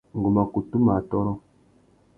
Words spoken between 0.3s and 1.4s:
mà kutu mù atôrô.